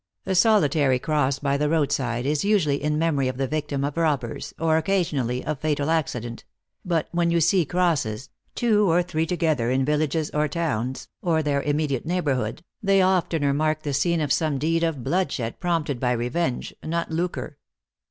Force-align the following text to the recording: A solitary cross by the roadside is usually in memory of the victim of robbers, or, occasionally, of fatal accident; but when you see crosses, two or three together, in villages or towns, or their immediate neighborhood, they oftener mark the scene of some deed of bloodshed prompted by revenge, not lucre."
A 0.25 0.33
solitary 0.33 0.97
cross 0.97 1.37
by 1.37 1.57
the 1.57 1.69
roadside 1.69 2.25
is 2.25 2.43
usually 2.43 2.81
in 2.81 2.97
memory 2.97 3.27
of 3.27 3.37
the 3.37 3.45
victim 3.45 3.83
of 3.83 3.95
robbers, 3.97 4.51
or, 4.57 4.77
occasionally, 4.77 5.45
of 5.45 5.59
fatal 5.59 5.91
accident; 5.91 6.43
but 6.83 7.07
when 7.11 7.29
you 7.29 7.39
see 7.39 7.65
crosses, 7.65 8.31
two 8.55 8.89
or 8.89 9.03
three 9.03 9.27
together, 9.27 9.69
in 9.69 9.85
villages 9.85 10.31
or 10.33 10.47
towns, 10.47 11.07
or 11.21 11.43
their 11.43 11.61
immediate 11.61 12.07
neighborhood, 12.07 12.63
they 12.81 12.99
oftener 12.99 13.53
mark 13.53 13.83
the 13.83 13.93
scene 13.93 14.21
of 14.21 14.33
some 14.33 14.57
deed 14.57 14.81
of 14.83 15.03
bloodshed 15.03 15.59
prompted 15.59 15.99
by 15.99 16.13
revenge, 16.13 16.73
not 16.81 17.11
lucre." 17.11 17.59